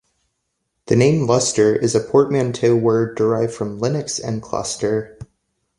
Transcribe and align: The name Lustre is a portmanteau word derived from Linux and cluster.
The 0.87 0.95
name 0.95 1.27
Lustre 1.27 1.75
is 1.75 1.93
a 1.93 1.99
portmanteau 1.99 2.75
word 2.75 3.15
derived 3.15 3.53
from 3.53 3.79
Linux 3.79 4.19
and 4.19 4.41
cluster. 4.41 5.19